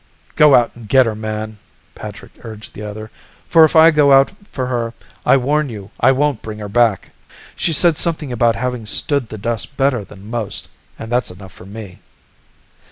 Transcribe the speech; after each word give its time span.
"Go 0.35 0.55
out 0.55 0.71
and 0.73 0.89
get 0.89 1.05
her, 1.05 1.13
man," 1.13 1.59
Patrick 1.93 2.31
urged 2.43 2.73
the 2.73 2.81
other. 2.81 3.11
"For 3.47 3.63
if 3.65 3.75
I 3.75 3.91
go 3.91 4.11
out 4.11 4.31
for 4.49 4.65
her, 4.65 4.95
I 5.27 5.37
warn 5.37 5.69
you 5.69 5.91
I 5.99 6.11
won't 6.11 6.41
bring 6.41 6.57
her 6.57 6.67
back. 6.67 7.11
She 7.55 7.71
said 7.71 7.99
something 7.99 8.31
about 8.31 8.55
having 8.55 8.87
stood 8.87 9.29
the 9.29 9.37
dust 9.37 9.77
better 9.77 10.03
than 10.03 10.27
most, 10.27 10.69
and 10.97 11.11
that's 11.11 11.29
enough 11.29 11.53
for 11.53 11.67
me." 11.67 11.99